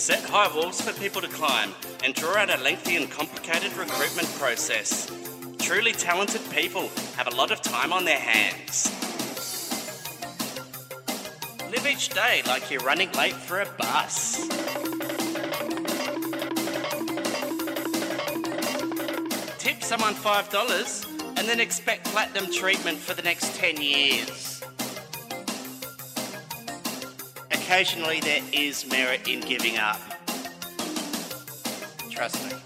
[0.00, 4.26] Set high walls for people to climb and draw out a lengthy and complicated recruitment
[4.38, 5.12] process.
[5.58, 8.90] Truly talented people have a lot of time on their hands.
[11.70, 14.48] Live each day like you're running late for a bus.
[19.58, 24.59] Tip someone $5 and then expect platinum treatment for the next 10 years.
[27.70, 30.00] Occasionally, there is merit in giving up.
[32.10, 32.58] Trust me.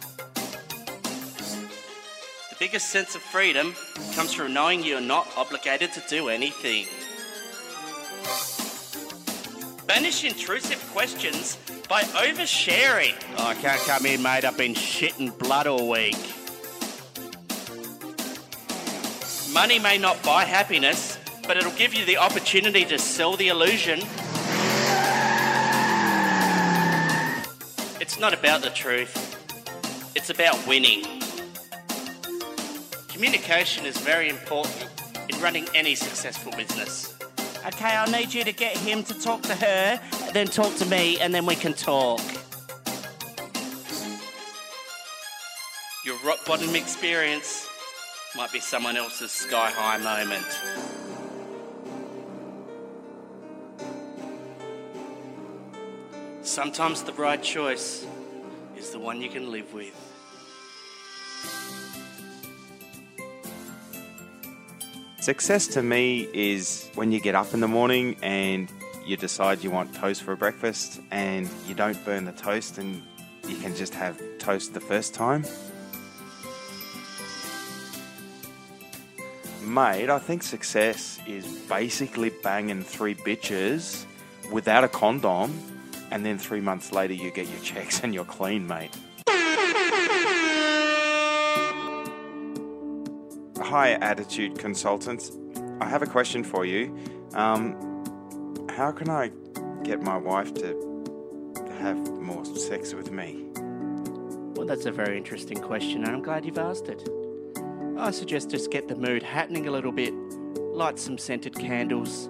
[2.49, 3.75] The biggest sense of freedom
[4.15, 6.87] comes from knowing you're not obligated to do anything.
[9.87, 13.15] Banish intrusive questions by oversharing.
[13.37, 14.47] Oh, I can't come in, mate.
[14.47, 16.17] I've been shitting blood all week.
[19.53, 24.01] Money may not buy happiness, but it'll give you the opportunity to sell the illusion.
[28.05, 29.17] It's not about the truth,
[30.15, 31.05] it's about winning.
[33.09, 34.91] Communication is very important
[35.31, 37.15] in running any successful business.
[37.67, 39.99] Okay, I need you to get him to talk to her,
[40.35, 42.21] then talk to me, and then we can talk.
[46.05, 47.67] Your rock bottom experience
[48.37, 51.04] might be someone else's sky high moment.
[56.45, 58.07] Sometimes the right choice
[58.77, 59.95] is the one you can live with.
[65.21, 68.71] Success to me is when you get up in the morning and
[69.07, 73.03] you decide you want toast for breakfast and you don't burn the toast and
[73.49, 75.47] you can just have toast the first time.
[79.63, 84.05] Mate, I think success is basically banging three bitches
[84.53, 85.74] without a condom
[86.15, 88.93] and then three months later you get your checks and you're clean, mate.
[93.59, 95.37] Hi, Attitude Consultants.
[95.81, 96.97] I have a question for you.
[97.35, 97.75] Um,
[98.71, 99.33] how can I
[99.83, 100.69] get my wife to
[101.81, 103.47] have more sex with me?
[104.55, 107.09] Well, that's a very interesting question, and I'm glad you've asked it.
[107.99, 112.29] I suggest just get the mood happening a little bit, light some scented candles,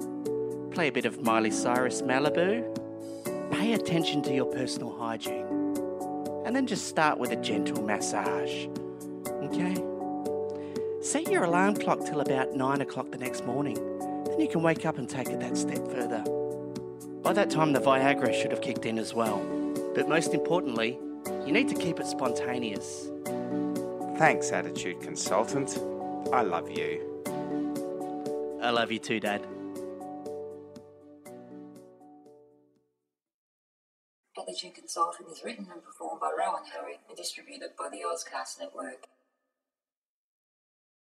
[0.71, 2.65] play a bit of Miley Cyrus Malibu,
[3.55, 5.47] pay attention to your personal hygiene,
[6.45, 8.67] and then just start with a gentle massage.
[9.45, 9.77] Okay?
[11.01, 13.75] Set your alarm clock till about 9 o'clock the next morning.
[14.25, 16.25] Then you can wake up and take it that step further.
[17.23, 19.39] By that time, the Viagra should have kicked in as well.
[19.95, 20.99] But most importantly,
[21.47, 23.11] you need to keep it spontaneous.
[24.19, 25.79] Thanks, Attitude Consultant.
[26.33, 27.01] I love you.
[28.61, 29.47] I love you too, Dad.
[34.55, 39.09] Attitude Consultant is written and performed by Rowan Harry and distributed by the Ozcast Network.